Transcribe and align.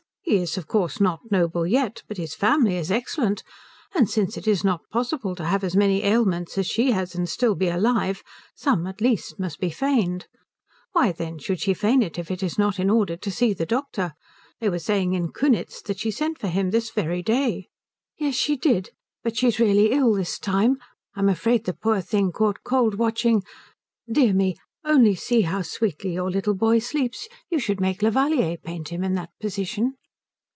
He 0.23 0.37
is 0.37 0.57
of 0.57 0.65
course 0.65 1.01
not 1.01 1.29
noble 1.29 1.67
yet, 1.67 2.03
but 2.07 2.15
his 2.15 2.33
family 2.35 2.77
is 2.77 2.89
excellent. 2.89 3.43
And 3.93 4.09
since 4.09 4.37
it 4.37 4.47
is 4.47 4.63
not 4.63 4.89
possible 4.89 5.35
to 5.35 5.43
have 5.43 5.61
as 5.61 5.75
many 5.75 6.03
ailments 6.05 6.57
as 6.57 6.67
she 6.67 6.91
has 6.91 7.15
and 7.15 7.27
still 7.27 7.53
be 7.53 7.67
alive, 7.67 8.23
some 8.55 8.87
at 8.87 9.01
least 9.01 9.39
must 9.39 9.59
be 9.59 9.69
feigned. 9.69 10.27
Why, 10.93 11.11
then, 11.11 11.37
should 11.37 11.59
she 11.59 11.73
feign 11.73 12.01
if 12.01 12.31
it 12.31 12.41
is 12.41 12.57
not 12.57 12.79
in 12.79 12.89
order 12.89 13.17
to 13.17 13.29
see 13.31 13.51
the 13.53 13.65
doctor? 13.65 14.13
They 14.61 14.69
were 14.69 14.79
saying 14.79 15.11
in 15.11 15.33
Kunitz 15.33 15.81
that 15.81 15.99
she 15.99 16.11
sent 16.11 16.37
for 16.39 16.47
him 16.47 16.69
this 16.69 16.91
very 16.91 17.21
day." 17.21 17.67
"Yes, 18.17 18.35
she 18.35 18.55
did. 18.55 18.91
But 19.25 19.35
she's 19.35 19.59
really 19.59 19.91
ill 19.91 20.13
this 20.13 20.39
time. 20.39 20.77
I'm 21.13 21.27
afraid 21.27 21.65
the 21.65 21.73
poor 21.73 21.99
thing 21.99 22.31
caught 22.31 22.63
cold 22.63 22.95
watching 22.95 23.43
dear 24.09 24.33
me, 24.33 24.55
only 24.85 25.13
see 25.15 25.41
how 25.41 25.61
sweetly 25.61 26.13
your 26.13 26.31
little 26.31 26.55
boy 26.55 26.79
sleeps. 26.79 27.27
You 27.49 27.59
should 27.59 27.81
make 27.81 28.01
Levallier 28.01 28.55
paint 28.63 28.89
him 28.93 29.03
in 29.03 29.15
that 29.15 29.31
position." 29.41 29.95